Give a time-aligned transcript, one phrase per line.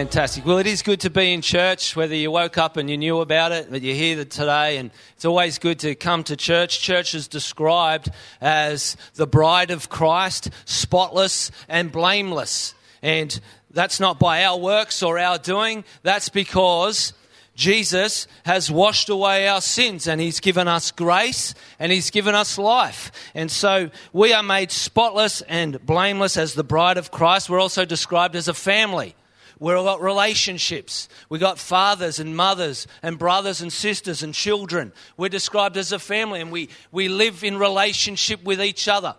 [0.00, 0.46] Fantastic.
[0.46, 3.20] Well, it is good to be in church, whether you woke up and you knew
[3.20, 6.80] about it, but you're here today, and it's always good to come to church.
[6.80, 8.10] Church is described
[8.40, 12.72] as the bride of Christ, spotless and blameless.
[13.02, 13.38] And
[13.72, 17.12] that's not by our works or our doing, that's because
[17.54, 22.56] Jesus has washed away our sins and He's given us grace and He's given us
[22.56, 23.12] life.
[23.34, 27.50] And so we are made spotless and blameless as the bride of Christ.
[27.50, 29.14] We're also described as a family.
[29.60, 31.06] We've got relationships.
[31.28, 34.90] We've got fathers and mothers and brothers and sisters and children.
[35.18, 39.14] We're described as a family and we, we live in relationship with each other.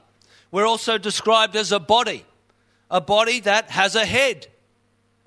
[0.51, 2.25] We're also described as a body,
[2.89, 4.47] a body that has a head,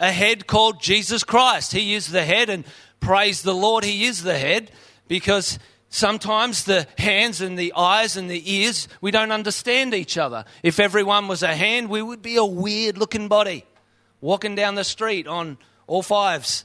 [0.01, 1.73] a head called Jesus Christ.
[1.73, 2.65] He is the head, and
[2.99, 4.73] praise the Lord, He is the head
[5.07, 10.45] because sometimes the hands and the eyes and the ears, we don't understand each other.
[10.65, 13.65] If everyone was a hand, we would be a weird looking body
[14.25, 16.65] walking down the street on all fives,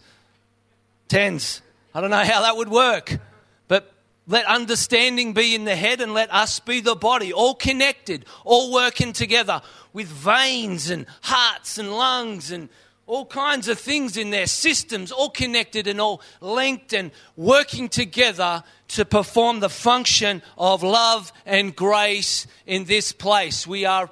[1.09, 1.61] tens.
[1.93, 3.19] I don't know how that would work.
[3.67, 3.91] But
[4.27, 8.71] let understanding be in the head and let us be the body, all connected, all
[8.71, 12.69] working together with veins and hearts and lungs and
[13.07, 18.63] all kinds of things in their systems, all connected and all linked and working together
[18.87, 23.67] to perform the function of love and grace in this place.
[23.67, 24.09] We are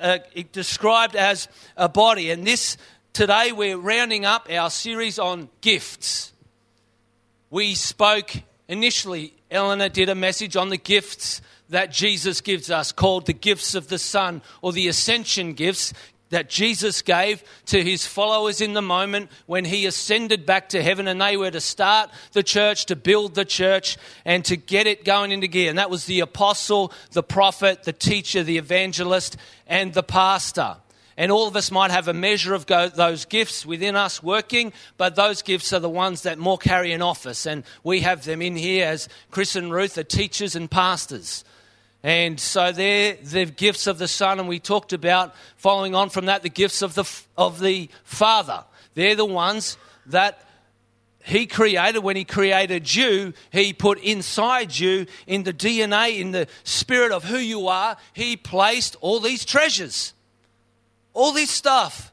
[0.00, 0.18] uh,
[0.52, 2.76] described as a body, and this
[3.12, 6.32] today we're rounding up our series on gifts.
[7.50, 8.32] We spoke
[8.68, 13.74] initially, Eleanor did a message on the gifts that Jesus gives us, called the gifts
[13.74, 15.92] of the Son or the ascension gifts
[16.30, 21.06] that Jesus gave to his followers in the moment when he ascended back to heaven
[21.06, 25.04] and they were to start the church, to build the church, and to get it
[25.04, 25.68] going into gear.
[25.68, 29.36] And that was the apostle, the prophet, the teacher, the evangelist,
[29.66, 30.76] and the pastor.
[31.16, 34.72] And all of us might have a measure of go- those gifts within us working,
[34.96, 37.44] but those gifts are the ones that more carry an office.
[37.44, 41.44] And we have them in here as Chris and Ruth are teachers and pastors.
[42.02, 46.26] And so they're the gifts of the Son, and we talked about, following on from
[46.26, 47.04] that, the gifts of the,
[47.36, 48.64] of the Father.
[48.94, 50.42] They're the ones that
[51.22, 52.02] He created.
[52.02, 57.24] When He created you, He put inside you, in the DNA, in the spirit of
[57.24, 60.14] who you are, He placed all these treasures,
[61.12, 62.09] all this stuff.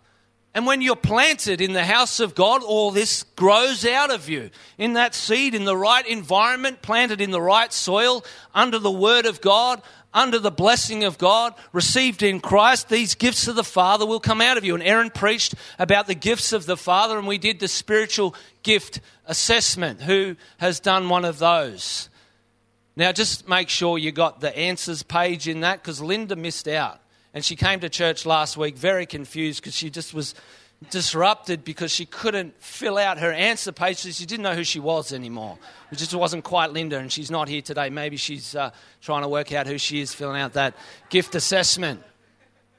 [0.58, 4.50] And when you're planted in the house of God, all this grows out of you.
[4.80, 8.26] In that seed, in the right environment, planted in the right soil,
[8.56, 9.84] under the word of God,
[10.16, 14.42] under the blessing of God, received in Christ, these gifts of the Father will come
[14.42, 14.74] out of you.
[14.74, 19.00] And Aaron preached about the gifts of the Father, and we did the spiritual gift
[19.28, 20.02] assessment.
[20.02, 22.10] Who has done one of those?
[22.96, 27.00] Now, just make sure you got the answers page in that because Linda missed out.
[27.34, 30.34] And she came to church last week very confused because she just was
[30.90, 34.00] disrupted because she couldn't fill out her answer page.
[34.00, 35.58] She didn't know who she was anymore.
[35.92, 37.90] It just wasn't quite Linda, and she's not here today.
[37.90, 38.72] Maybe she's uh,
[39.02, 40.76] trying to work out who she is, filling out that
[41.10, 42.04] gift assessment.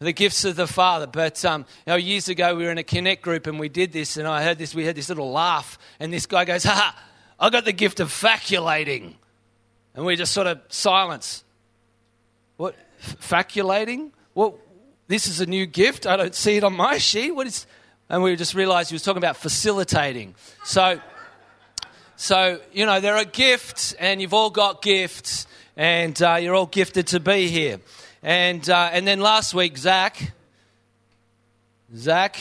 [0.01, 1.09] The gifts of the Father.
[1.09, 3.93] But um, you know, years ago, we were in a Connect group and we did
[3.93, 4.73] this, and I heard this.
[4.73, 7.05] We had this little laugh, and this guy goes, "Ha!
[7.41, 9.17] I got the gift of faculating,"
[9.95, 11.43] and we just sort of silence.
[12.59, 14.13] What faculating?
[14.38, 14.56] Well,
[15.09, 16.06] this is a new gift.
[16.06, 17.32] I don't see it on my sheet.
[17.32, 17.66] What is?
[18.09, 20.37] And we just realised he was talking about facilitating.
[20.62, 21.00] So,
[22.15, 26.67] so you know, there are gifts, and you've all got gifts, and uh, you're all
[26.67, 27.81] gifted to be here.
[28.23, 30.31] And uh, and then last week, Zach,
[31.96, 32.38] Zach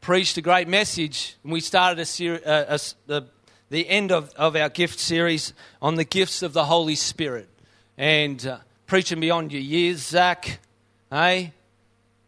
[0.00, 3.26] preached a great message, and we started a ser- uh, a, the
[3.68, 5.52] the end of, of our gift series
[5.82, 7.50] on the gifts of the Holy Spirit,
[7.98, 10.60] and uh, preaching beyond your years, Zach.
[11.10, 11.52] Hey,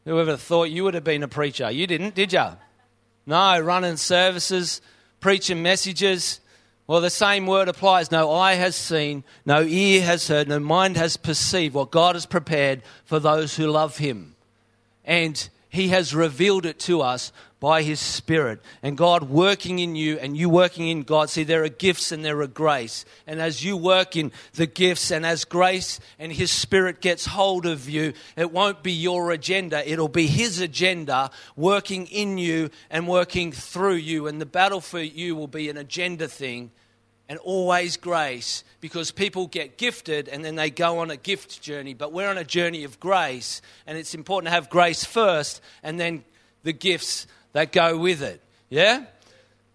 [0.05, 1.70] whoever thought you would have been a preacher?
[1.70, 2.46] You didn't, did you?
[3.26, 4.81] No, running services,
[5.20, 6.40] preaching messages.
[6.87, 8.12] Well, the same word applies.
[8.12, 12.26] No eye has seen, no ear has heard, no mind has perceived what God has
[12.26, 14.37] prepared for those who love Him.
[15.05, 18.61] And He has revealed it to us by His Spirit.
[18.83, 21.31] And God working in you and you working in God.
[21.31, 23.05] See, there are gifts and there are grace.
[23.27, 27.67] And as you work in the gifts and as grace and His Spirit gets hold
[27.67, 29.89] of you, it won't be your agenda.
[29.91, 34.27] It'll be His agenda working in you and working through you.
[34.27, 36.71] And the battle for you will be an agenda thing
[37.28, 41.94] and always grace because people get gifted and then they go on a gift journey.
[41.94, 45.99] But we're on a journey of grace, and it's important to have grace first and
[45.99, 46.25] then
[46.62, 48.40] the gifts that go with it.
[48.69, 49.05] Yeah?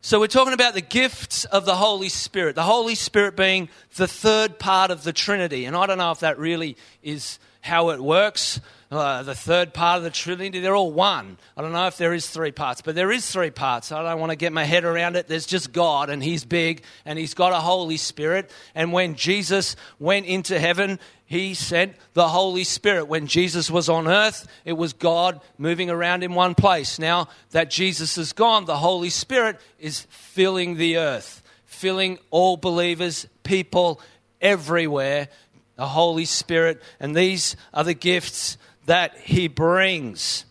[0.03, 4.07] So we're talking about the gifts of the Holy Spirit, the Holy Spirit being the
[4.07, 5.65] third part of the Trinity.
[5.65, 8.59] And I don't know if that really is how it works.
[8.91, 11.37] Uh, the third part of the Trinity, they're all one.
[11.55, 13.89] I don't know if there is three parts, but there is three parts.
[13.93, 15.29] I don't want to get my head around it.
[15.29, 18.51] There's just God, and He's big, and He's got a Holy Spirit.
[18.75, 23.05] And when Jesus went into heaven, He sent the Holy Spirit.
[23.05, 26.99] When Jesus was on earth, it was God moving around in one place.
[26.99, 33.25] Now that Jesus is gone, the Holy Spirit is filling the earth, filling all believers,
[33.43, 34.01] people
[34.41, 35.29] everywhere.
[35.77, 40.45] The Holy Spirit, and these are the gifts that He brings.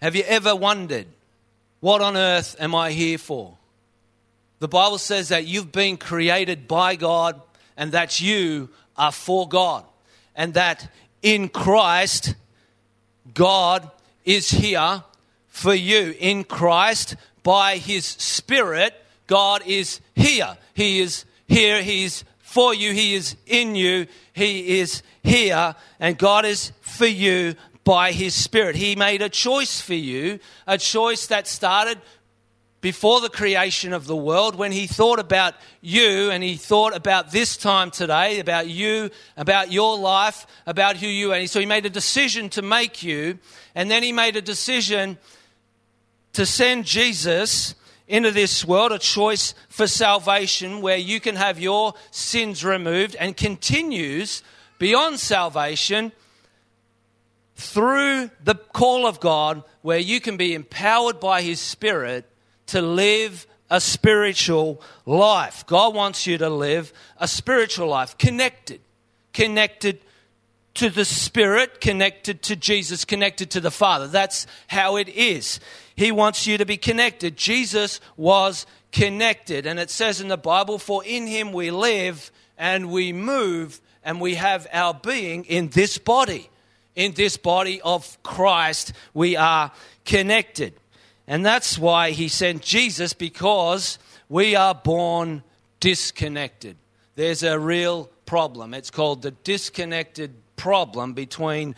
[0.00, 1.06] Have you ever wondered,
[1.80, 3.56] what on earth am I here for?
[4.58, 7.40] The Bible says that you've been created by God
[7.76, 9.84] and that you are for God.
[10.36, 10.90] And that
[11.22, 12.34] in Christ,
[13.32, 13.90] God
[14.24, 15.02] is here
[15.48, 16.14] for you.
[16.18, 18.94] In Christ, by His Spirit,
[19.26, 20.56] God is here.
[20.74, 21.82] He is here.
[21.82, 22.24] He is
[22.54, 22.92] for you.
[22.92, 24.06] He is in you.
[24.32, 25.74] He is here.
[25.98, 28.76] And God is for you by His Spirit.
[28.76, 31.98] He made a choice for you, a choice that started
[32.80, 37.32] before the creation of the world, when he thought about you and he thought about
[37.32, 39.08] this time today, about you,
[39.38, 41.46] about your life, about who you are.
[41.46, 43.38] So he made a decision to make you,
[43.74, 45.16] and then he made a decision
[46.34, 47.74] to send Jesus
[48.06, 53.36] into this world, a choice for salvation where you can have your sins removed and
[53.36, 54.42] continues
[54.78, 56.12] beyond salvation
[57.56, 62.28] through the call of God, where you can be empowered by His Spirit
[62.66, 65.64] to live a spiritual life.
[65.66, 68.80] God wants you to live a spiritual life, connected,
[69.32, 70.00] connected
[70.74, 74.08] to the Spirit, connected to Jesus, connected to the Father.
[74.08, 75.60] That's how it is.
[75.96, 77.36] He wants you to be connected.
[77.36, 79.66] Jesus was connected.
[79.66, 84.20] And it says in the Bible, For in him we live and we move and
[84.20, 86.50] we have our being in this body.
[86.94, 89.72] In this body of Christ, we are
[90.04, 90.74] connected.
[91.26, 93.98] And that's why he sent Jesus, because
[94.28, 95.42] we are born
[95.80, 96.76] disconnected.
[97.16, 98.74] There's a real problem.
[98.74, 101.74] It's called the disconnected problem between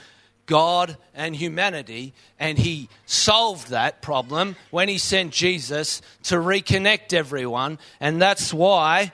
[0.47, 7.79] God and humanity, and he solved that problem when he sent Jesus to reconnect everyone,
[8.01, 9.13] and that's why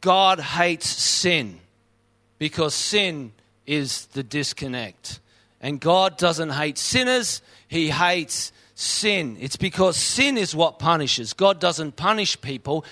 [0.00, 1.60] God hates sin
[2.38, 3.32] because sin
[3.66, 5.20] is the disconnect.
[5.60, 9.38] And God doesn't hate sinners, He hates sin.
[9.40, 11.32] It's because sin is what punishes.
[11.32, 12.84] God doesn't punish people,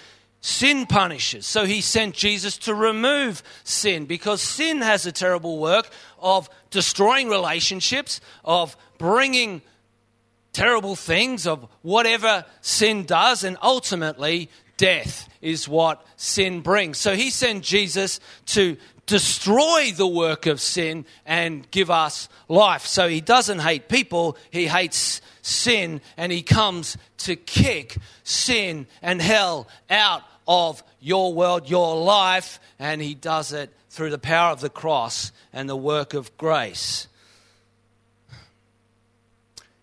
[0.43, 1.47] sin punishes.
[1.47, 7.29] So He sent Jesus to remove sin because sin has a terrible work of destroying
[7.29, 9.63] relationships, of bringing
[10.53, 16.99] terrible things, of whatever sin does, and ultimately, death is what sin brings.
[16.99, 18.77] So he sent Jesus to
[19.07, 22.87] destroy the work of sin and give us life.
[22.87, 29.21] So he doesn't hate people, he hates sin, and he comes to kick sin and
[29.21, 34.61] hell out of your world, your life, and he does it through the power of
[34.61, 37.09] the cross and the work of grace.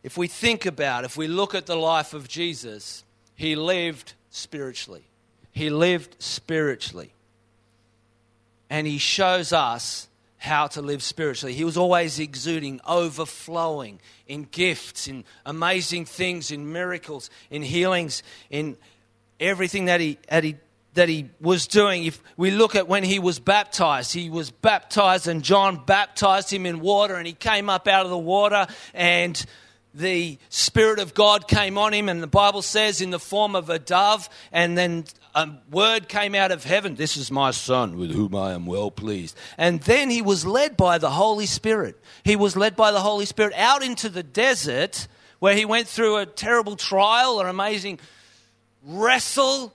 [0.01, 3.03] If we think about, if we look at the life of Jesus,
[3.35, 5.03] he lived spiritually.
[5.51, 7.13] He lived spiritually.
[8.69, 11.53] And he shows us how to live spiritually.
[11.53, 18.77] He was always exuding, overflowing in gifts, in amazing things, in miracles, in healings, in
[19.39, 20.55] everything that he, that he,
[20.93, 22.03] that he was doing.
[22.05, 26.65] If we look at when he was baptized, he was baptized, and John baptized him
[26.65, 29.43] in water, and he came up out of the water, and
[29.93, 33.69] the Spirit of God came on him, and the Bible says in the form of
[33.69, 35.05] a dove, and then
[35.35, 38.91] a word came out of heaven This is my Son with whom I am well
[38.91, 39.35] pleased.
[39.57, 42.01] And then he was led by the Holy Spirit.
[42.23, 45.07] He was led by the Holy Spirit out into the desert
[45.39, 47.99] where he went through a terrible trial, an amazing
[48.83, 49.73] wrestle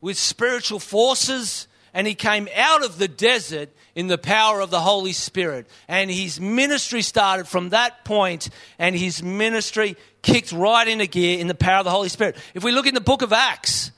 [0.00, 1.66] with spiritual forces.
[1.94, 5.66] and he came out of the desert in the power of the Holy Spirit.
[5.88, 11.48] And his ministry started from that point, and his ministry kicked right into gear in
[11.48, 12.36] the power of the Holy Spirit.
[12.54, 13.90] If we look in the book of Acts,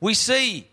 [0.00, 0.68] we see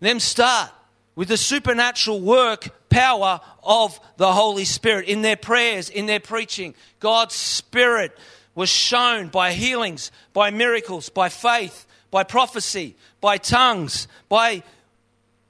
[0.00, 0.70] them start
[1.14, 6.74] with the supernatural work power of the Holy Spirit in their prayers, in their preaching.
[7.00, 8.16] God's Spirit
[8.54, 14.62] was shown by healings, by miracles, by faith, by prophecy, by tongues, by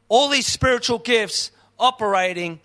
[0.08, 2.60] all these spiritual gifts operating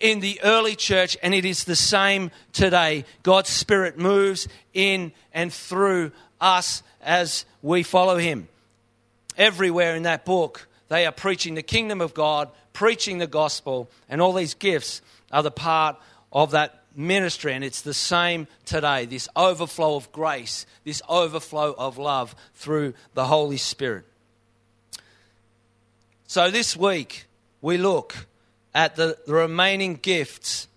[0.00, 3.04] in the early church, and it is the same today.
[3.22, 8.48] God's Spirit moves in and through us as we follow Him.
[9.36, 14.20] Everywhere in that book, they are preaching the kingdom of God, preaching the gospel, and
[14.20, 15.96] all these gifts are the part
[16.32, 17.54] of that ministry.
[17.54, 23.26] And it's the same today this overflow of grace, this overflow of love through the
[23.26, 24.04] Holy Spirit.
[26.26, 27.24] So this week,
[27.62, 28.26] we look
[28.74, 30.68] at the, the remaining gifts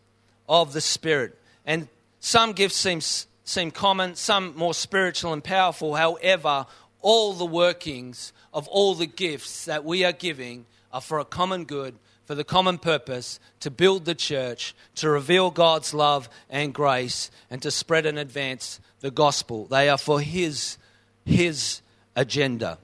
[0.48, 1.38] of the Spirit.
[1.66, 3.02] And some gifts seem,
[3.44, 5.96] seem common, some more spiritual and powerful.
[5.96, 6.66] However,
[7.02, 11.66] all the workings of all the gifts that we are giving are for a common
[11.66, 11.96] good,
[12.32, 17.62] for the common purpose to build the church, to reveal God's love and grace, and
[17.62, 19.66] to spread and advance the gospel.
[19.66, 20.78] They are for His,
[21.26, 21.82] His
[22.16, 22.78] agenda.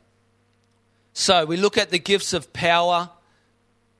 [1.13, 3.09] So we look at the gifts of power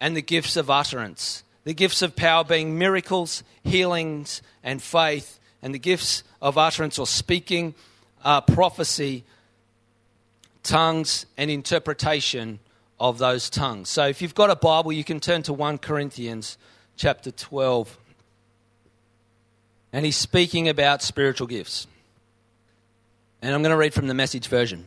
[0.02, 1.46] and the gifts of utterance.
[1.64, 7.08] The gifts of power being miracles, healings, and faith, and the gifts of utterance or
[7.08, 7.74] speaking,
[8.22, 9.24] uh, prophecy,
[10.64, 12.60] tongues, and interpretation
[13.00, 13.90] of those tongues.
[13.90, 16.58] So if you've got a Bible, you can turn to 1 Corinthians
[16.96, 17.98] chapter 12.
[19.94, 21.88] And he's speaking about spiritual gifts.
[23.42, 24.86] And I'm going to read from the message version.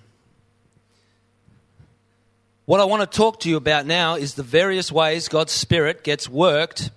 [2.66, 6.04] What I want to talk to you about now is the various ways God's Spirit
[6.04, 6.90] gets worked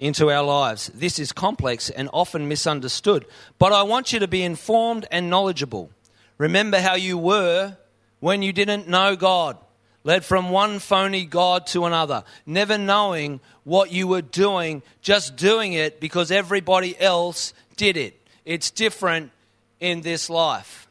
[0.00, 0.90] into our lives.
[0.94, 3.24] This is complex and often misunderstood,
[3.58, 5.90] but I want you to be informed and knowledgeable.
[6.38, 7.76] Remember how you were
[8.20, 9.56] when you didn't know God,
[10.06, 15.72] led from one phony God to another, never knowing what you were doing, just doing
[15.72, 18.16] it because everybody else did it.
[18.44, 19.32] It's different
[19.80, 20.86] in this life.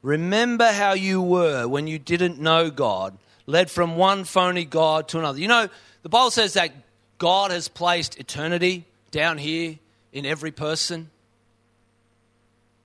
[0.00, 5.18] Remember how you were when you didn't know God, led from one phony God to
[5.18, 5.38] another.
[5.38, 5.68] You know,
[6.04, 6.72] the Bible says that
[7.18, 9.78] God has placed eternity down here
[10.10, 11.10] in every person.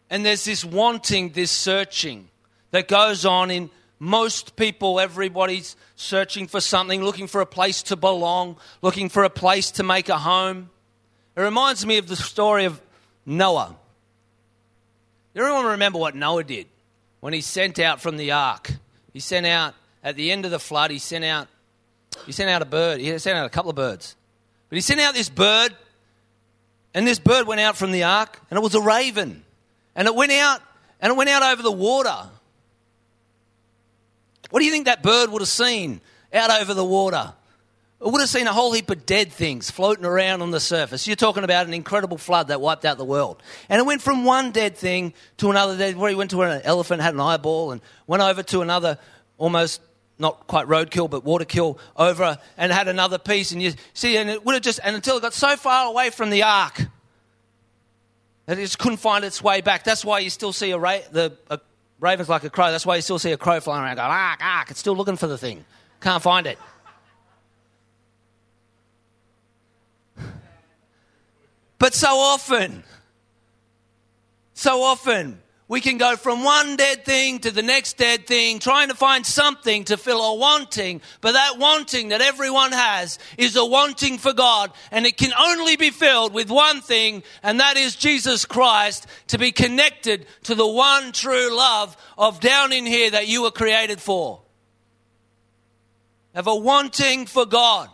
[0.09, 2.27] And there's this wanting, this searching
[2.71, 4.99] that goes on in most people.
[4.99, 9.83] Everybody's searching for something, looking for a place to belong, looking for a place to
[9.83, 10.69] make a home.
[11.35, 12.81] It reminds me of the story of
[13.25, 13.75] Noah.
[15.35, 16.67] Everyone remember what Noah did?
[17.21, 18.73] when he sent out from the ark.
[19.13, 19.73] He sent out
[20.03, 20.91] at the end of the flood.
[20.91, 21.47] He sent out.
[22.25, 22.99] He sent out a bird.
[22.99, 24.17] He sent out a couple of birds,
[24.69, 25.73] but he sent out this bird,
[26.93, 29.45] and this bird went out from the ark, and it was a raven,
[29.95, 30.61] and it went out,
[30.99, 32.17] and it went out over the water.
[34.51, 37.34] What do you think that bird would have seen out over the water?
[38.01, 41.08] It would have seen a whole heap of dead things floating around on the surface.
[41.08, 43.41] You're talking about an incredible flood that wiped out the world.
[43.70, 46.62] And it went from one dead thing to another dead, where he went to an
[46.63, 48.98] elephant had an eyeball and went over to another
[49.38, 49.81] almost
[50.17, 53.51] not quite roadkill, but waterkill over and had another piece.
[53.51, 56.10] And you see, and it would have just, and until it got so far away
[56.10, 56.81] from the ark
[58.48, 59.84] that it just couldn't find its way back.
[59.84, 61.60] That's why you still see a, ra- the, a
[62.01, 62.72] raven's like a crow.
[62.72, 64.72] That's why you still see a crow flying around going, ark, ark.
[64.72, 65.63] It's still looking for the thing.
[66.01, 66.58] Can't find it.
[71.77, 72.84] But so often,
[74.53, 75.40] so often,
[75.71, 79.25] we can go from one dead thing to the next dead thing, trying to find
[79.25, 80.99] something to fill a wanting.
[81.21, 85.77] But that wanting that everyone has is a wanting for God, and it can only
[85.77, 90.67] be filled with one thing, and that is Jesus Christ, to be connected to the
[90.67, 94.41] one true love of down in here that you were created for.
[96.35, 97.89] Have a wanting for God.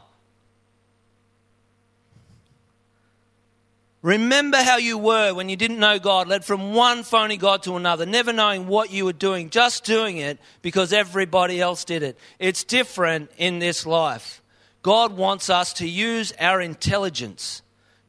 [4.03, 7.75] Remember how you were when you didn't know God, led from one phony God to
[7.77, 12.17] another, never knowing what you were doing, just doing it because everybody else did it.
[12.37, 14.41] It's different in this life.
[14.83, 17.63] God wants us to use our intelligence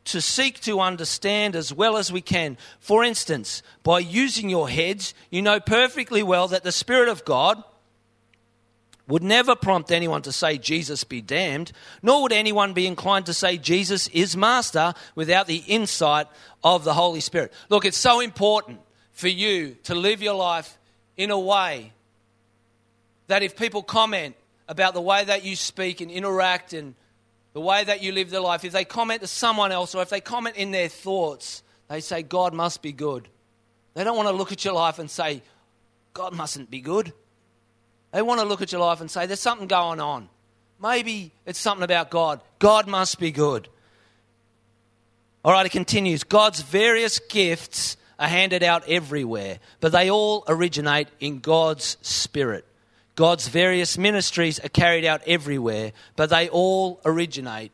[0.04, 2.56] to seek to understand as well as we can.
[2.80, 7.62] For instance, by using your heads, you know perfectly well that the Spirit of God
[9.08, 11.72] would never prompt anyone to say, Jesus be damned,
[12.02, 16.28] nor would anyone be inclined to say, Jesus is master without the insight
[16.62, 17.52] of the Holy Spirit.
[17.70, 18.80] Look, it's so important
[19.12, 20.78] for you to live your life
[21.16, 21.92] in a way
[23.26, 24.36] that if people comment
[24.68, 26.94] about the way that you speak and interact and
[27.54, 30.10] the way that you live their life, if they comment to someone else or if
[30.10, 33.26] they comment in their thoughts, they say, God must be good.
[33.94, 35.42] They don't want to look at your life and say,
[36.12, 37.12] God mustn't be good.
[38.12, 40.28] They want to look at your life and say, there's something going on.
[40.80, 42.40] Maybe it's something about God.
[42.58, 43.68] God must be good.
[45.44, 46.24] All right, it continues.
[46.24, 52.64] God's various gifts are handed out everywhere, but they all originate in God's Spirit.
[53.14, 57.72] God's various ministries are carried out everywhere, but they all originate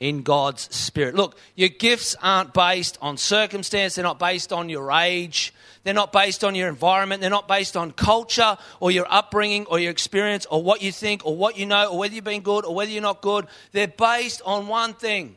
[0.00, 1.14] in God's Spirit.
[1.14, 6.12] Look, your gifts aren't based on circumstance, they're not based on your age, they're not
[6.12, 10.46] based on your environment, they're not based on culture or your upbringing or your experience
[10.50, 12.90] or what you think or what you know or whether you've been good or whether
[12.90, 13.46] you're not good.
[13.72, 15.36] They're based on one thing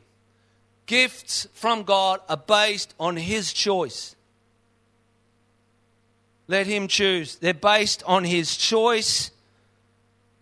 [0.86, 4.16] gifts from God are based on His choice.
[6.48, 7.38] Let Him choose.
[7.38, 9.32] They're based on His choice.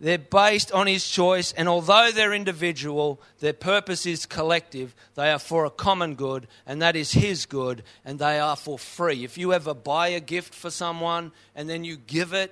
[0.01, 4.95] They're based on His choice, and although they're individual, their purpose is collective.
[5.13, 8.79] They are for a common good, and that is His good, and they are for
[8.79, 9.23] free.
[9.23, 12.51] If you ever buy a gift for someone and then you give it,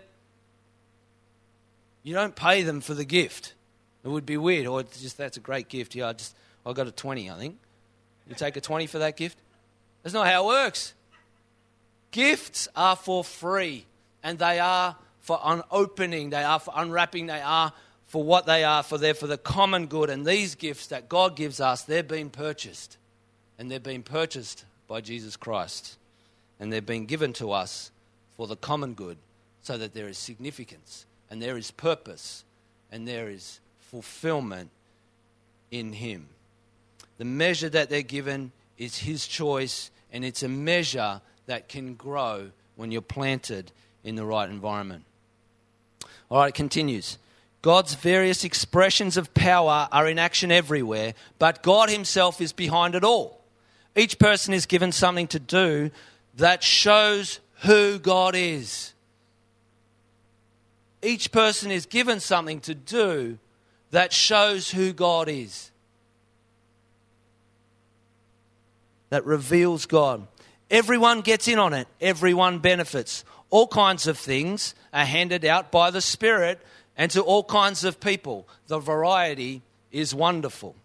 [2.03, 3.55] you don't pay them for the gift.
[4.03, 5.95] It would be weird, or it's just that's a great gift.
[5.95, 7.57] Yeah, I just I got a twenty, I think.
[8.27, 9.39] You take a 20 for that gift?
[10.03, 10.93] That's not how it works.
[12.11, 13.85] Gifts are for free,
[14.21, 14.95] and they are
[15.29, 17.71] for unopening, they are for unwrapping, they are
[18.07, 20.09] for what they are, for they're for the common good.
[20.09, 22.97] And these gifts that God gives us, they're being purchased.
[23.59, 25.97] And they're being purchased by Jesus Christ.
[26.59, 27.91] And they're being given to us
[28.37, 29.19] for the common good,
[29.61, 32.43] so that there is significance, and there is purpose,
[32.91, 34.71] and there is fulfillment
[35.69, 36.25] in Him.
[37.19, 42.49] The measure that they're given is His choice, and it's a measure that can grow
[42.77, 43.71] when you're planted
[44.03, 45.03] in the right environment.
[46.29, 47.17] All right, it continues.
[47.61, 53.03] God's various expressions of power are in action everywhere, but God Himself is behind it
[53.03, 53.41] all.
[53.95, 55.91] Each person is given something to do
[56.35, 58.93] that shows who God is.
[61.01, 63.39] Each person is given something to do
[63.91, 65.71] that shows who God is.
[69.09, 70.25] that reveals God.
[70.71, 73.25] Everyone gets in on it, everyone benefits.
[73.49, 76.61] All kinds of things are handed out by the Spirit
[76.95, 78.47] and to all kinds of people.
[78.67, 80.75] The variety is wonderful.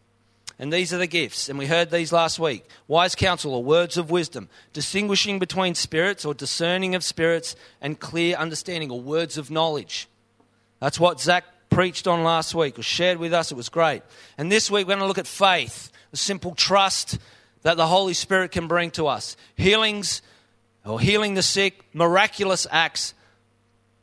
[0.58, 3.96] And these are the gifts, and we heard these last week wise counsel or words
[3.96, 9.50] of wisdom, distinguishing between spirits or discerning of spirits, and clear understanding or words of
[9.50, 10.08] knowledge.
[10.78, 13.50] That's what Zach preached on last week, or shared with us.
[13.50, 14.02] It was great.
[14.38, 17.18] And this week we're going to look at faith, a simple trust
[17.62, 20.22] that the Holy Spirit can bring to us healings
[20.84, 23.14] or healing the sick, miraculous acts,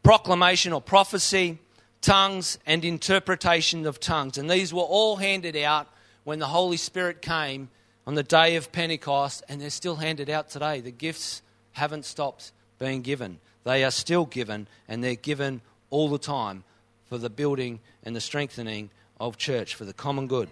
[0.04, 1.60] proclamation or prophecy,
[2.02, 4.38] tongues, and interpretation of tongues.
[4.38, 5.88] And these were all handed out
[6.24, 7.70] when the Holy Spirit came
[8.08, 10.82] on the day of Pentecost, and they're still handed out today.
[10.82, 11.42] The gifts
[11.74, 16.64] haven't stopped being given, they are still given, and they're given all the time
[17.08, 18.90] for the building and the strengthening
[19.20, 20.50] of church, for the common good.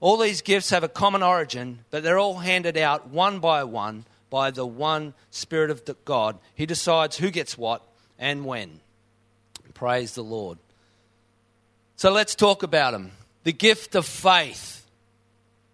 [0.00, 4.06] All these gifts have a common origin, but they're all handed out one by one
[4.30, 6.38] by the one Spirit of God.
[6.54, 7.82] He decides who gets what
[8.18, 8.80] and when.
[9.74, 10.58] Praise the Lord.
[11.96, 13.12] So let's talk about them.
[13.44, 14.79] The gift of faith.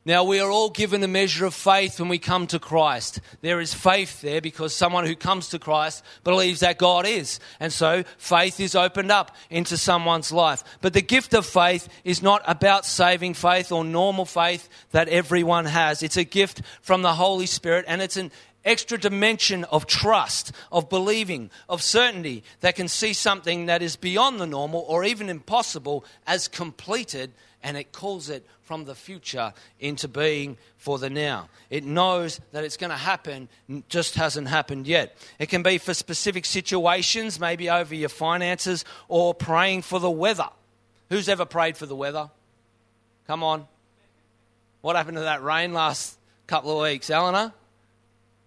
[0.06, 3.18] Now, we are all given a measure of faith when we come to Christ.
[3.40, 7.40] There is faith there because someone who comes to Christ believes that God is.
[7.58, 10.62] And so faith is opened up into someone's life.
[10.80, 15.64] But the gift of faith is not about saving faith or normal faith that everyone
[15.64, 16.04] has.
[16.04, 18.30] It's a gift from the Holy Spirit and it's an
[18.64, 24.38] extra dimension of trust, of believing, of certainty that can see something that is beyond
[24.38, 30.08] the normal or even impossible as completed and it calls it from the future into
[30.08, 31.48] being for the now.
[31.70, 33.48] It knows that it's going to happen,
[33.88, 35.16] just hasn't happened yet.
[35.38, 40.48] It can be for specific situations, maybe over your finances, or praying for the weather.
[41.10, 42.30] Who's ever prayed for the weather?
[43.26, 43.66] Come on.
[44.80, 46.16] What happened to that rain last
[46.46, 47.52] couple of weeks, Eleanor?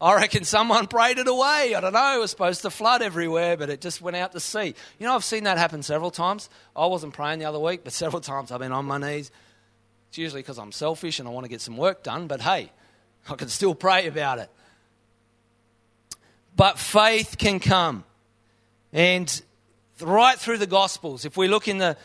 [0.01, 1.73] I reckon someone prayed it away.
[1.75, 2.15] I don't know.
[2.15, 4.75] It was supposed to flood everywhere, but it just went out to sea.
[4.97, 6.49] You know, I've seen that happen several times.
[6.75, 9.31] I wasn't praying the other week, but several times I've been on my knees.
[10.09, 12.71] It's usually because I'm selfish and I want to get some work done, but hey,
[13.29, 14.49] I can still pray about it.
[16.55, 18.03] But faith can come.
[18.91, 19.41] And
[20.01, 21.95] right through the Gospels, if we look in the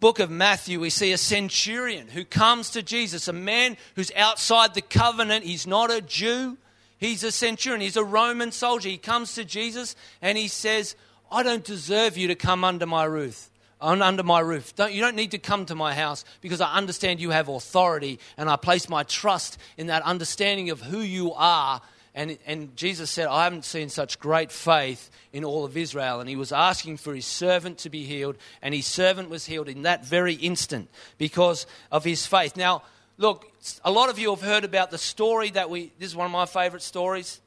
[0.00, 4.74] book of Matthew, we see a centurion who comes to Jesus, a man who's outside
[4.74, 5.44] the covenant.
[5.44, 6.58] He's not a Jew.
[6.98, 8.88] He's a centurion, he's a Roman soldier.
[8.88, 10.96] He comes to Jesus and he says,
[11.30, 13.50] I don't deserve you to come under my roof.
[13.80, 14.74] under my roof.
[14.74, 18.18] Don't, you don't need to come to my house because I understand you have authority
[18.36, 21.82] and I place my trust in that understanding of who you are.
[22.14, 26.20] And, and Jesus said, I haven't seen such great faith in all of Israel.
[26.20, 29.68] And he was asking for his servant to be healed, and his servant was healed
[29.68, 32.56] in that very instant because of his faith.
[32.56, 32.82] Now,
[33.18, 33.50] look,
[33.84, 36.32] a lot of you have heard about the story that we, this is one of
[36.32, 37.40] my favorite stories,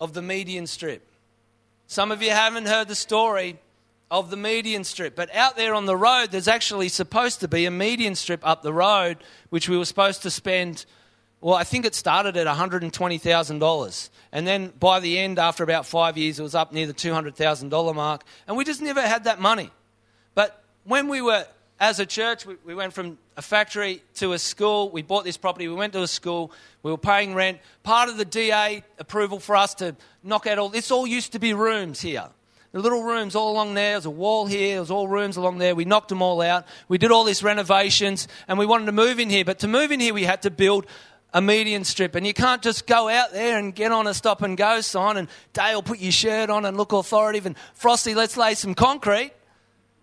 [0.00, 1.06] of the median strip.
[1.86, 3.58] Some of you haven't heard the story
[4.12, 5.16] of the median strip.
[5.16, 8.62] But out there on the road, there's actually supposed to be a median strip up
[8.62, 9.16] the road,
[9.48, 10.84] which we were supposed to spend.
[11.40, 14.10] Well, I think it started at $120,000.
[14.32, 17.94] And then by the end, after about five years, it was up near the $200,000
[17.94, 18.24] mark.
[18.46, 19.70] And we just never had that money.
[20.34, 21.46] But when we were,
[21.82, 24.88] as a church, we, we went from a factory to a school.
[24.90, 25.66] We bought this property.
[25.66, 26.52] We went to a school.
[26.84, 27.58] We were paying rent.
[27.82, 31.40] Part of the DA approval for us to knock out all this all used to
[31.40, 32.28] be rooms here.
[32.70, 33.94] The little rooms all along there.
[33.94, 34.76] There's a wall here.
[34.76, 35.74] There's all rooms along there.
[35.74, 36.66] We knocked them all out.
[36.86, 39.44] We did all these renovations and we wanted to move in here.
[39.44, 40.86] But to move in here, we had to build
[41.34, 42.14] a median strip.
[42.14, 45.16] And you can't just go out there and get on a stop and go sign
[45.16, 49.32] and Dale put your shirt on and look authoritative and Frosty, let's lay some concrete.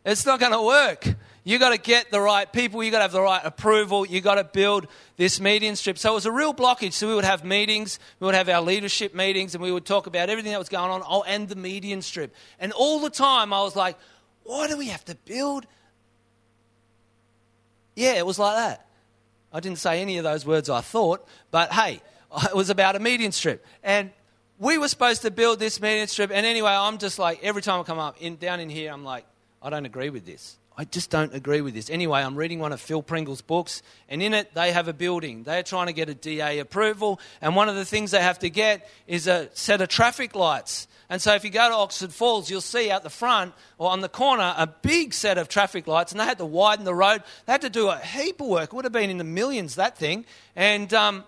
[0.06, 1.15] It's not going to work.
[1.49, 2.83] You got to get the right people.
[2.83, 4.05] You got to have the right approval.
[4.05, 4.85] You got to build
[5.17, 5.97] this median strip.
[5.97, 6.93] So it was a real blockage.
[6.93, 10.05] So we would have meetings, we would have our leadership meetings, and we would talk
[10.05, 11.01] about everything that was going on.
[11.09, 12.35] Oh, and the median strip.
[12.59, 13.97] And all the time, I was like,
[14.43, 15.65] "Why do we have to build?"
[17.95, 18.85] Yeah, it was like that.
[19.51, 21.99] I didn't say any of those words I thought, but hey,
[22.43, 23.65] it was about a median strip.
[23.81, 24.12] And
[24.59, 26.29] we were supposed to build this median strip.
[26.31, 29.03] And anyway, I'm just like, every time I come up in, down in here, I'm
[29.03, 29.25] like,
[29.62, 30.58] I don't agree with this.
[30.78, 31.89] I just don't agree with this.
[31.89, 35.43] Anyway, I'm reading one of Phil Pringle's books, and in it, they have a building.
[35.43, 38.50] They're trying to get a DA approval, and one of the things they have to
[38.50, 40.88] get is a set of traffic lights.
[41.10, 44.00] And so, if you go to Oxford Falls, you'll see out the front or on
[44.00, 47.24] the corner a big set of traffic lights, and they had to widen the road.
[47.45, 48.72] They had to do a heap of work.
[48.72, 50.24] It would have been in the millions, that thing.
[50.56, 51.26] And, um,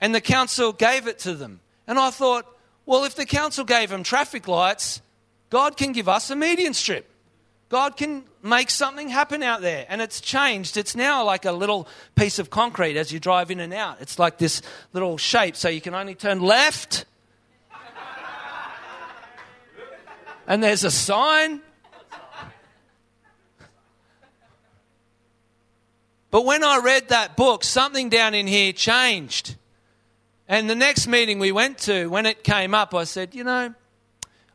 [0.00, 1.60] and the council gave it to them.
[1.86, 2.46] And I thought,
[2.84, 5.02] well, if the council gave them traffic lights,
[5.50, 7.08] God can give us a median strip.
[7.68, 9.84] God can make something happen out there.
[9.88, 10.76] And it's changed.
[10.76, 13.98] It's now like a little piece of concrete as you drive in and out.
[14.00, 17.04] It's like this little shape, so you can only turn left.
[20.46, 21.60] and there's a sign.
[26.30, 29.56] But when I read that book, something down in here changed.
[30.46, 33.74] And the next meeting we went to, when it came up, I said, You know,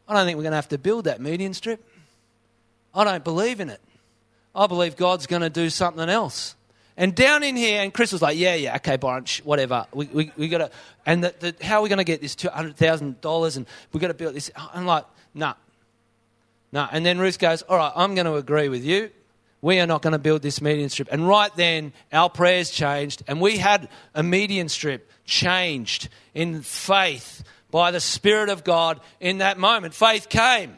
[0.08, 1.84] I don't think we're going to have to build that median strip.
[2.94, 3.82] I don't believe in it.
[4.56, 6.56] I believe God's going to do something else.
[6.96, 9.88] And down in here, and Chris was like, "Yeah, yeah, okay, Byron, sh- whatever.
[9.94, 10.72] We, we, we got to,
[11.06, 13.58] and the, the, how are we going to get this two hundred thousand dollars?
[13.58, 15.56] And we got to build this." I'm like, "Nah,
[16.72, 19.10] nah." And then Ruth goes, "All right, I'm going to agree with you.
[19.62, 23.24] We are not going to build this median strip." And right then, our prayers changed,
[23.28, 29.40] and we had a median strip changed in faith by the Spirit of God in
[29.40, 29.96] that moment.
[29.96, 30.78] Faith came.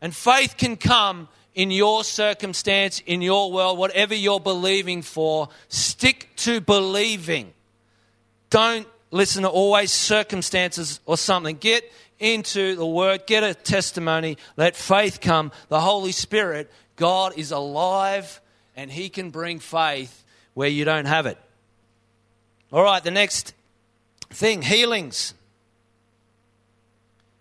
[0.00, 5.48] And faith can come in your circumstance, in your world, whatever you're believing for.
[5.68, 7.52] Stick to believing.
[8.48, 11.56] Don't listen to always circumstances or something.
[11.56, 15.52] Get into the Word, get a testimony, let faith come.
[15.68, 18.40] The Holy Spirit, God is alive
[18.76, 21.38] and He can bring faith where you don't have it.
[22.72, 23.54] All right, the next
[24.30, 25.34] thing healings.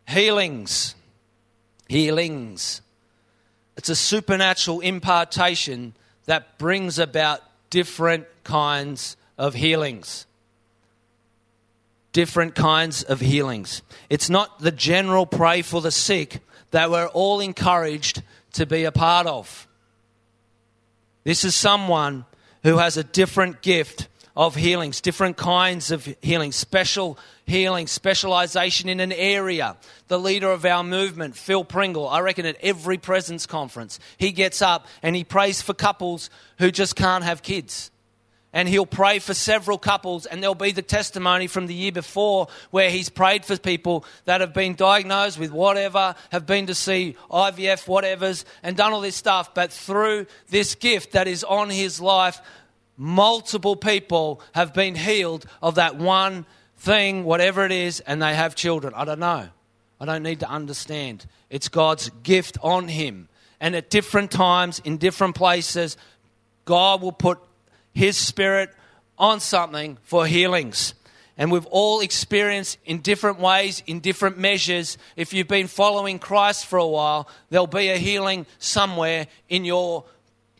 [0.07, 0.95] Healings
[1.89, 2.81] healings.
[3.75, 5.93] It's a supernatural impartation
[6.25, 10.25] that brings about different kinds of healings.
[12.13, 13.81] Different kinds of healings.
[14.09, 16.39] It's not the general pray for the sick
[16.71, 18.21] that we're all encouraged
[18.53, 19.67] to be a part of.
[21.23, 22.25] This is someone
[22.63, 24.07] who has a different gift
[24.39, 29.75] of healings, different kinds of healing, special healing, specialization in an area.
[30.07, 34.61] The leader of our movement, Phil Pringle, I reckon at every presence conference, he gets
[34.61, 37.91] up and he prays for couples who just can't have kids.
[38.53, 42.47] And he'll pray for several couples, and there'll be the testimony from the year before
[42.71, 47.15] where he's prayed for people that have been diagnosed with whatever, have been to see
[47.29, 49.53] IVF, whatever's, and done all this stuff.
[49.53, 52.41] But through this gift that is on his life,
[52.99, 56.45] multiple people have been healed of that one
[56.77, 58.93] thing, whatever it is, and they have children.
[58.93, 59.47] I don't know.
[60.01, 61.25] I don't need to understand.
[61.49, 63.29] It's God's gift on him.
[63.59, 65.97] And at different times, in different places,
[66.65, 67.39] God will put
[67.93, 68.69] his spirit
[69.17, 70.93] on something for healings.
[71.37, 74.97] And we've all experienced in different ways, in different measures.
[75.15, 80.03] If you've been following Christ for a while, there'll be a healing somewhere in your,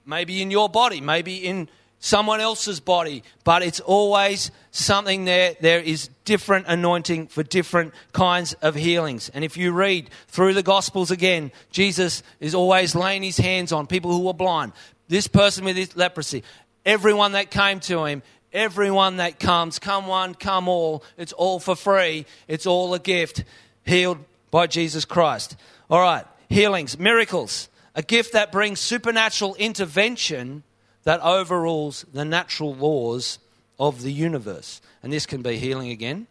[0.05, 1.69] maybe in your body, maybe in
[1.99, 5.55] someone else's body, but it's always something there.
[5.59, 9.29] There is different anointing for different kinds of healings.
[9.29, 13.87] And if you read through the Gospels again, Jesus is always laying his hands on
[13.87, 14.71] people who were blind.
[15.07, 16.43] This person with this leprosy,
[16.85, 21.75] everyone that came to him, everyone that comes, come one, come all, it's all for
[21.75, 23.43] free, it's all a gift,
[23.85, 24.19] healed
[24.51, 25.55] by Jesus Christ.
[25.89, 30.63] All right, healings, miracles, a gift that brings supernatural intervention
[31.09, 33.39] that overrules the natural laws
[33.79, 34.79] of the universe.
[35.01, 36.27] And this can be healing again,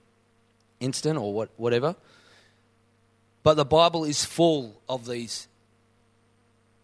[0.78, 1.96] instant or what, whatever.
[3.42, 5.48] But the Bible is full of these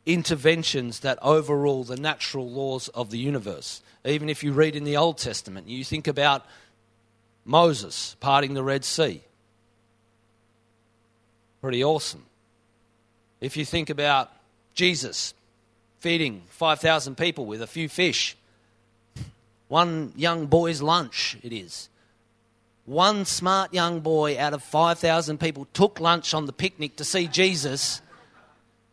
[0.07, 3.80] interventions that overrule the natural laws of the universe.
[4.04, 6.44] Even if you read in the Old Testament, you think about
[7.44, 9.22] Moses parting the Red Sea.
[11.61, 12.24] Pretty awesome.
[13.40, 14.33] If you think about
[14.74, 15.33] Jesus
[16.04, 18.36] feeding 5,000 people with a few fish,
[19.68, 21.88] one young boy's lunch it is.
[22.84, 27.26] One smart young boy out of 5,000 people took lunch on the picnic to see
[27.26, 28.02] Jesus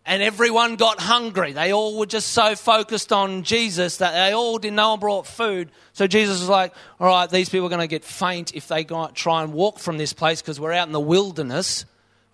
[0.05, 1.51] and everyone got hungry.
[1.51, 4.77] They all were just so focused on Jesus that they all didn't.
[4.77, 5.69] know one brought food.
[5.91, 8.85] So Jesus was like, "All right, these people are going to get faint if they
[8.85, 11.83] try and walk from this place because we're out in the wilderness.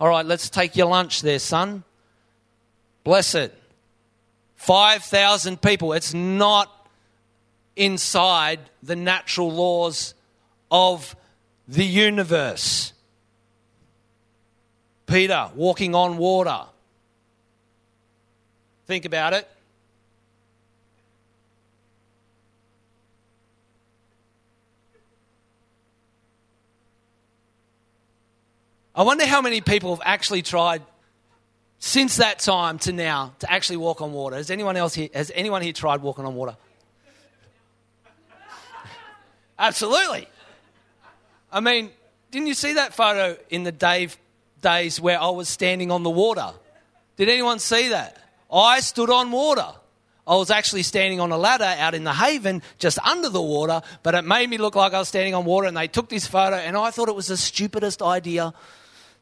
[0.00, 1.82] All right, let's take your lunch there, son.
[3.02, 3.57] Bless it.
[4.58, 5.92] Five thousand people.
[5.92, 6.68] It's not
[7.76, 10.14] inside the natural laws
[10.68, 11.14] of
[11.68, 12.92] the universe.
[15.06, 16.64] Peter walking on water.
[18.86, 19.48] Think about it.
[28.94, 30.82] I wonder how many people have actually tried
[31.78, 34.36] since that time to now to actually walk on water.
[34.36, 36.56] Has anyone else here, has anyone here tried walking on water?
[39.58, 40.28] Absolutely.
[41.52, 41.90] I mean,
[42.30, 44.16] didn't you see that photo in the Dave
[44.60, 46.52] days where I was standing on the water?
[47.16, 48.18] Did anyone see that?
[48.52, 49.66] I stood on water.
[50.26, 53.80] I was actually standing on a ladder out in the haven just under the water,
[54.02, 55.66] but it made me look like I was standing on water.
[55.66, 58.52] And they took this photo, and I thought it was the stupidest idea.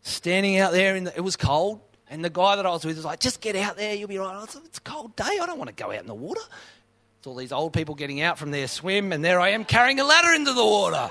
[0.03, 2.97] Standing out there, in the, it was cold, and the guy that I was with
[2.97, 5.25] was like, "Just get out there, you'll be right." Like, "It's a cold day.
[5.25, 6.41] I don't want to go out in the water."
[7.19, 9.99] It's all these old people getting out from their swim, and there I am carrying
[10.01, 11.09] a ladder into the water.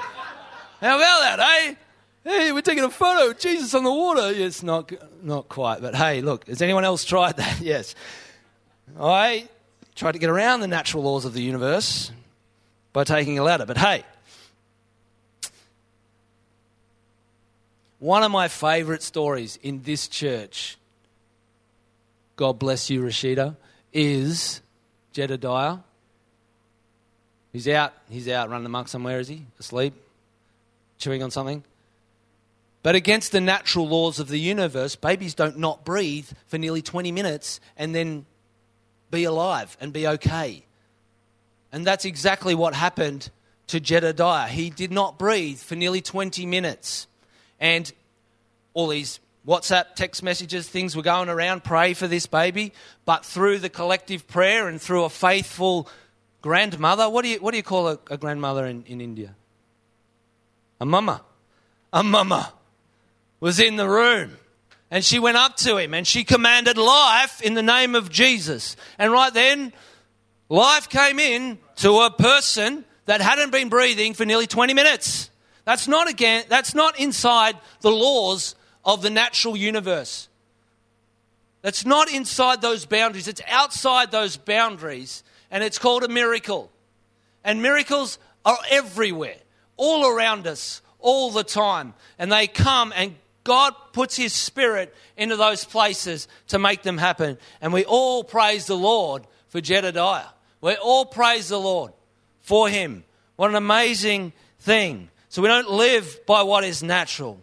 [0.81, 1.75] How about that, eh?
[2.23, 4.31] Hey, we're taking a photo Jesus on the water.
[4.31, 7.59] Yes, not, not quite, but hey, look, has anyone else tried that?
[7.61, 7.93] Yes.
[8.99, 9.47] I
[9.95, 12.11] tried to get around the natural laws of the universe
[12.93, 14.03] by taking a ladder, but hey,
[17.99, 20.77] one of my favourite stories in this church,
[22.35, 23.55] God bless you, Rashida,
[23.93, 24.61] is
[25.13, 25.77] Jedediah.
[27.53, 27.93] He's out.
[28.09, 29.45] He's out running amok somewhere, is he?
[29.59, 29.93] Asleep?
[30.97, 31.63] Chewing on something?
[32.83, 37.11] But against the natural laws of the universe, babies don't not breathe for nearly 20
[37.11, 38.25] minutes and then
[39.09, 40.65] be alive and be okay.
[41.71, 43.29] And that's exactly what happened
[43.67, 44.47] to Jedediah.
[44.49, 47.07] He did not breathe for nearly 20 minutes.
[47.59, 47.91] And
[48.73, 52.73] all these WhatsApp text messages, things were going around, pray for this baby.
[53.05, 55.87] But through the collective prayer and through a faithful
[56.41, 59.35] grandmother, what do you, what do you call a, a grandmother in, in India?
[60.81, 61.21] A mama.
[61.93, 62.53] A mama
[63.39, 64.37] was in the room.
[64.89, 68.75] And she went up to him and she commanded life in the name of Jesus.
[68.97, 69.73] And right then,
[70.49, 75.29] life came in to a person that hadn't been breathing for nearly 20 minutes.
[75.65, 78.55] That's not again, that's not inside the laws
[78.85, 80.29] of the natural universe.
[81.61, 83.27] That's not inside those boundaries.
[83.27, 85.23] It's outside those boundaries.
[85.49, 86.71] And it's called a miracle.
[87.43, 89.37] And miracles are everywhere,
[89.75, 91.93] all around us, all the time.
[92.19, 97.37] And they come and God puts His Spirit into those places to make them happen.
[97.61, 100.27] And we all praise the Lord for Jedediah.
[100.61, 101.93] We all praise the Lord
[102.41, 103.03] for him.
[103.35, 105.09] What an amazing thing.
[105.29, 107.41] So we don't live by what is natural.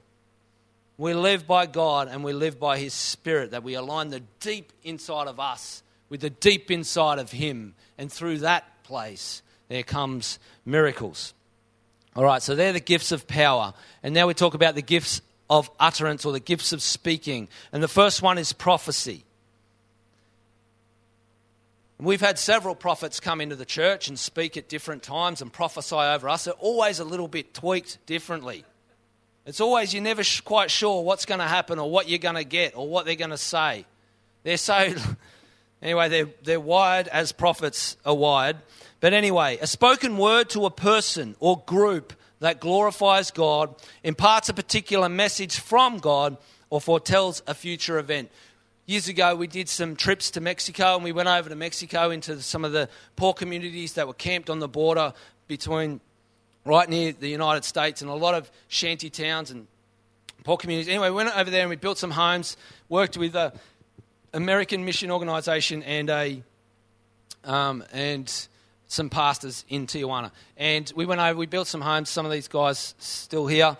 [1.02, 4.72] We live by God and we live by His Spirit, that we align the deep
[4.84, 7.74] inside of us with the deep inside of Him.
[7.98, 11.34] And through that place, there comes miracles.
[12.14, 13.74] All right, so they're the gifts of power.
[14.04, 17.48] And now we talk about the gifts of utterance or the gifts of speaking.
[17.72, 19.24] And the first one is prophecy.
[21.98, 25.96] We've had several prophets come into the church and speak at different times and prophesy
[25.96, 26.44] over us.
[26.44, 28.64] They're always a little bit tweaked differently.
[29.44, 32.44] It's always, you're never quite sure what's going to happen or what you're going to
[32.44, 33.84] get or what they're going to say.
[34.44, 34.94] They're so,
[35.82, 38.56] anyway, they're, they're wired as prophets are wired.
[39.00, 43.74] But anyway, a spoken word to a person or group that glorifies God,
[44.04, 46.36] imparts a particular message from God,
[46.70, 48.30] or foretells a future event.
[48.86, 52.40] Years ago, we did some trips to Mexico and we went over to Mexico into
[52.40, 55.12] some of the poor communities that were camped on the border
[55.48, 56.00] between
[56.64, 59.66] right near the United States and a lot of shanty towns and
[60.44, 60.88] poor communities.
[60.88, 62.56] Anyway, we went over there and we built some homes,
[62.88, 63.52] worked with a
[64.32, 66.42] American mission organisation and a
[67.44, 68.48] um, and
[68.86, 70.30] some pastors in Tijuana.
[70.56, 72.10] And we went over, we built some homes.
[72.10, 73.76] Some of these guys still here,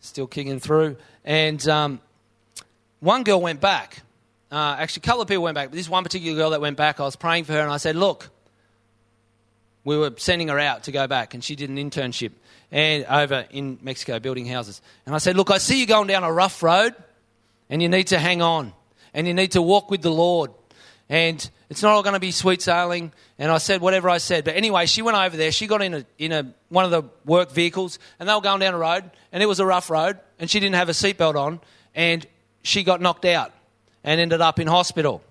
[0.00, 0.96] still kicking through.
[1.24, 2.00] And um,
[3.00, 4.02] one girl went back.
[4.50, 6.76] Uh, actually, a couple of people went back, but this one particular girl that went
[6.76, 8.30] back, I was praying for her and I said, Look,
[9.88, 12.32] we were sending her out to go back, and she did an internship
[12.70, 14.82] and over in Mexico building houses.
[15.06, 16.94] And I said, Look, I see you going down a rough road,
[17.70, 18.74] and you need to hang on,
[19.14, 20.50] and you need to walk with the Lord.
[21.08, 23.12] And it's not all going to be sweet sailing.
[23.38, 24.44] And I said whatever I said.
[24.44, 25.50] But anyway, she went over there.
[25.52, 28.60] She got in a, in a, one of the work vehicles, and they were going
[28.60, 31.34] down a road, and it was a rough road, and she didn't have a seatbelt
[31.34, 31.60] on,
[31.94, 32.26] and
[32.62, 33.52] she got knocked out
[34.04, 35.22] and ended up in hospital.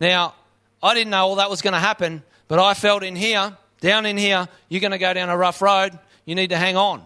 [0.00, 0.34] Now,
[0.80, 4.06] I didn't know all that was going to happen, but I felt in here, down
[4.06, 5.98] in here, you're going to go down a rough road.
[6.24, 7.04] You need to hang on.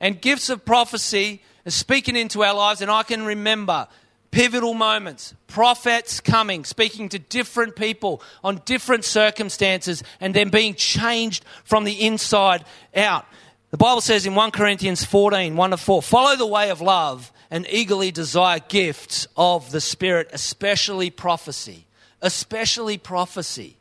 [0.00, 3.88] And gifts of prophecy are speaking into our lives, and I can remember
[4.30, 11.44] pivotal moments, prophets coming, speaking to different people on different circumstances, and then being changed
[11.64, 13.26] from the inside out.
[13.70, 17.32] The Bible says in 1 Corinthians 14, 1 to 4, follow the way of love
[17.50, 21.86] and eagerly desire gifts of the Spirit, especially prophecy.
[22.22, 23.76] Especially prophecy.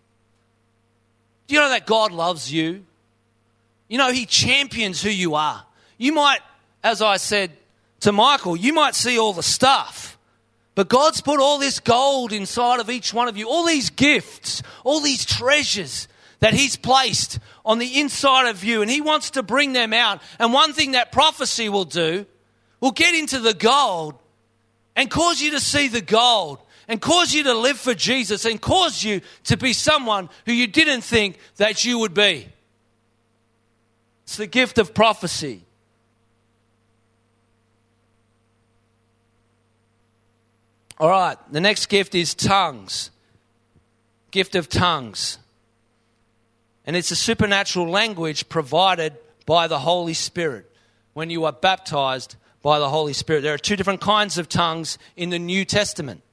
[1.50, 2.86] Do you know that God loves you?
[3.88, 5.66] You know, He champions who you are.
[5.98, 6.42] You might,
[6.84, 7.50] as I said
[8.02, 10.20] to Michael, you might see all the stuff.
[10.76, 14.62] But God's put all this gold inside of each one of you, all these gifts,
[14.84, 16.08] all these treasures
[16.40, 20.22] that He's placed on the inside of you, and He wants to bring them out.
[20.38, 22.28] And one thing that prophecy will do
[22.80, 24.14] will get into the gold
[24.96, 26.60] and cause you to see the gold
[26.90, 30.66] and cause you to live for Jesus and cause you to be someone who you
[30.66, 32.50] didn't think that you would be.
[34.24, 35.62] It's the gift of prophecy.
[41.00, 43.12] All right, the next gift is tongues.
[44.32, 45.38] Gift of tongues.
[46.86, 50.70] And it's a supernatural language provided by the Holy Spirit
[51.14, 53.42] when you are baptized by the Holy Spirit.
[53.42, 56.24] There are two different kinds of tongues in the New Testament.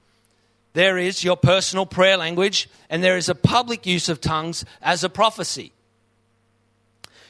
[0.76, 5.04] There is your personal prayer language, and there is a public use of tongues as
[5.04, 5.72] a prophecy.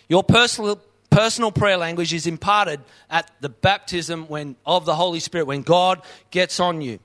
[0.09, 0.81] Your personal,
[1.11, 6.03] personal prayer language is imparted at the baptism when, of the Holy Spirit, when God
[6.33, 6.99] gets on you.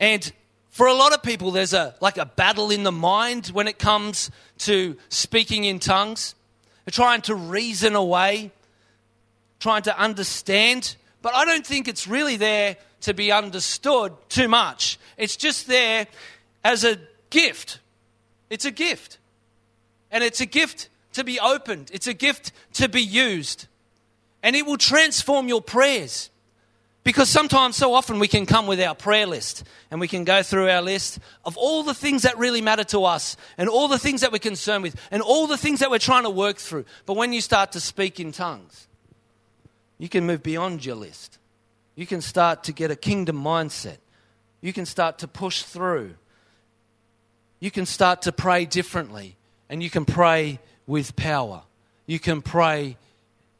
[0.00, 0.32] And
[0.70, 3.78] for a lot of people, there's a, like a battle in the mind when it
[3.78, 6.34] comes to speaking in tongues.
[6.84, 8.50] They're trying to reason away,
[9.60, 10.96] trying to understand.
[11.22, 14.98] But I don't think it's really there to be understood too much.
[15.16, 16.06] It's just there
[16.64, 16.98] as a
[17.30, 17.80] gift.
[18.48, 19.18] It's a gift.
[20.10, 23.66] And it's a gift to be opened, it's a gift to be used.
[24.42, 26.30] And it will transform your prayers.
[27.02, 30.42] Because sometimes, so often, we can come with our prayer list and we can go
[30.42, 33.98] through our list of all the things that really matter to us and all the
[33.98, 36.84] things that we're concerned with and all the things that we're trying to work through.
[37.06, 38.86] But when you start to speak in tongues,
[39.98, 41.39] you can move beyond your list.
[41.94, 43.98] You can start to get a kingdom mindset.
[44.60, 46.14] You can start to push through.
[47.60, 49.36] You can start to pray differently
[49.68, 51.62] and you can pray with power.
[52.06, 52.96] You can pray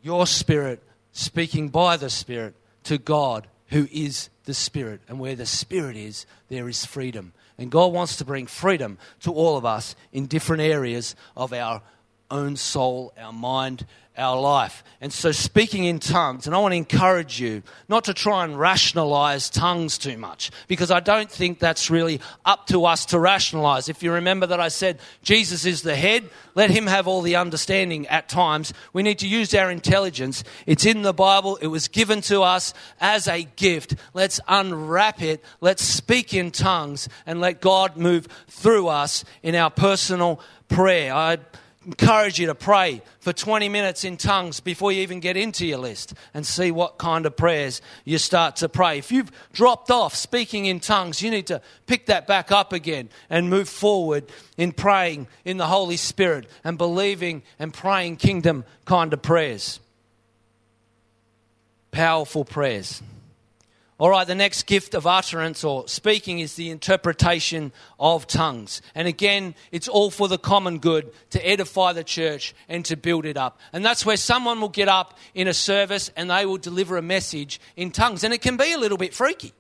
[0.03, 5.01] your spirit speaking by the Spirit to God who is the Spirit.
[5.09, 7.33] And where the Spirit is, there is freedom.
[7.59, 11.83] And God wants to bring freedom to all of us in different areas of our
[12.31, 13.87] own soul, our mind,
[14.21, 14.85] our life.
[15.01, 18.59] And so, speaking in tongues, and I want to encourage you not to try and
[18.59, 23.88] rationalize tongues too much, because I don't think that's really up to us to rationalize.
[23.88, 27.37] If you remember that I said Jesus is the head, let him have all the
[27.37, 28.75] understanding at times.
[28.93, 30.45] We need to use our intelligence.
[30.66, 33.95] It's in the Bible, it was given to us as a gift.
[34.12, 39.70] Let's unwrap it, let's speak in tongues, and let God move through us in our
[39.70, 41.14] personal prayer.
[41.14, 41.39] I
[41.87, 45.78] encourage you to pray for 20 minutes in tongues before you even get into your
[45.78, 48.99] list and see what kind of prayers you start to pray.
[48.99, 53.09] If you've dropped off speaking in tongues, you need to pick that back up again
[53.31, 54.24] and move forward
[54.59, 59.81] in praying in the Holy Spirit and believing and praying kingdom kind of prayers.
[61.93, 63.03] Powerful prayers.
[64.01, 68.80] All right, the next gift of utterance or speaking is the interpretation of tongues.
[68.94, 73.26] And again, it's all for the common good to edify the church and to build
[73.26, 73.61] it up.
[73.74, 77.03] And that's where someone will get up in a service and they will deliver a
[77.03, 78.24] message in tongues.
[78.24, 79.53] And it can be a little bit freaky.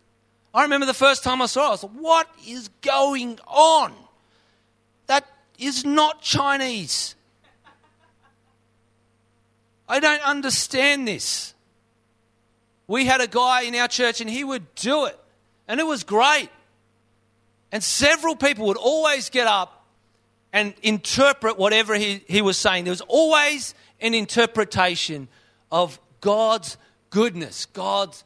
[0.54, 3.92] I remember the first time I saw it, I was like, what is going on?
[5.06, 5.26] That
[5.58, 7.14] is not Chinese.
[9.86, 11.52] I don't understand this
[12.90, 15.16] we had a guy in our church and he would do it.
[15.68, 16.48] And it was great.
[17.70, 19.86] And several people would always get up
[20.52, 22.82] and interpret whatever he, he was saying.
[22.82, 25.28] There was always an interpretation
[25.70, 26.76] of God's
[27.10, 28.24] goodness, God's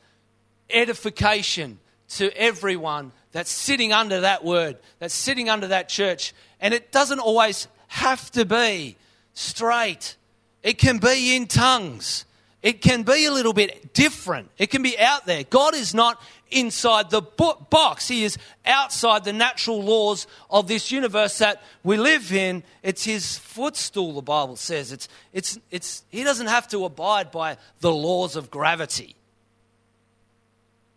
[0.71, 1.79] edification
[2.17, 6.33] to everyone that's sitting under that word, that's sitting under that church.
[6.59, 8.97] And it doesn't always have to be
[9.35, 10.17] straight,
[10.63, 12.25] it can be in tongues.
[12.65, 14.51] It can be a little bit different.
[14.57, 15.45] It can be out there.
[15.45, 16.19] God is not
[16.51, 18.09] inside the box.
[18.09, 22.63] He is outside the natural laws of this universe that we live in.
[22.83, 24.93] It's his footstool, the Bible says.
[24.93, 29.15] It's, it's, it's, he doesn't have to abide by the laws of gravity.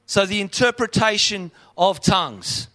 [0.05, 2.69] So, the interpretation of tongues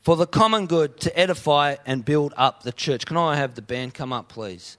[0.00, 3.06] for the common good to edify and build up the church.
[3.06, 4.78] Can I have the band come up, please?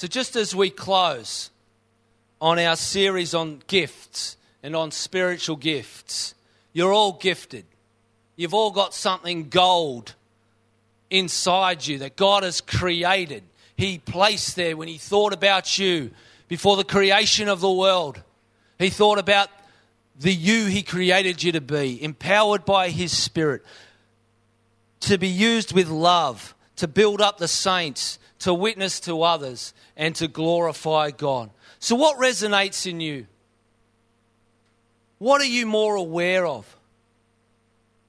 [0.00, 1.50] So, just as we close
[2.40, 6.34] on our series on gifts and on spiritual gifts,
[6.72, 7.66] you're all gifted.
[8.34, 10.14] You've all got something gold
[11.10, 13.42] inside you that God has created.
[13.76, 16.12] He placed there when He thought about you
[16.48, 18.22] before the creation of the world.
[18.78, 19.50] He thought about
[20.18, 23.62] the you He created you to be, empowered by His Spirit,
[25.00, 30.14] to be used with love, to build up the saints, to witness to others, and
[30.16, 31.50] to glorify God.
[31.78, 33.26] So, what resonates in you?
[35.18, 36.76] What are you more aware of?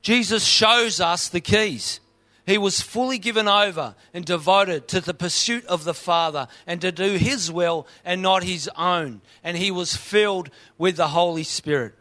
[0.02, 2.00] Jesus shows us the keys.
[2.46, 6.92] He was fully given over and devoted to the pursuit of the Father and to
[6.92, 9.22] do His will and not His own.
[9.44, 11.94] And He was filled with the Holy Spirit.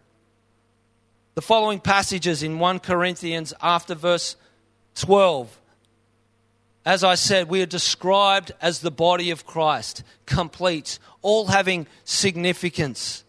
[1.35, 4.37] The following passages in 1 Corinthians after verse
[4.95, 5.60] 12
[6.85, 13.25] as I said, we are described as the body of Christ, complete, all having significance,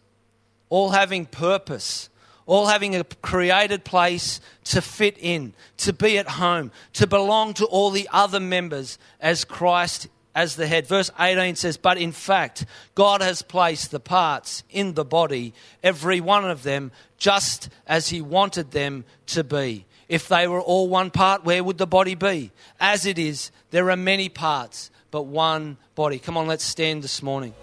[0.70, 2.10] all having purpose,
[2.45, 7.66] all having a created place to fit in, to be at home, to belong to
[7.66, 10.88] all the other members as Christ as the head.
[10.88, 16.22] Verse 18 says, But in fact, God has placed the parts in the body, every
[16.22, 19.86] one of them, just as He wanted them to be.
[20.12, 22.51] If they were all one part, where would the body be?
[22.82, 26.20] As it is, there are many parts, but one body.
[26.20, 27.53] Come on, let's stand this morning.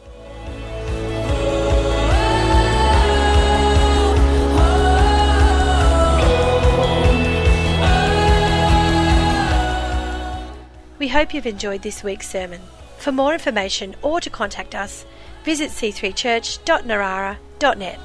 [10.98, 12.62] We hope you've enjoyed this week's sermon.
[12.96, 15.04] For more information or to contact us,
[15.44, 17.98] visit c3church.narara.net.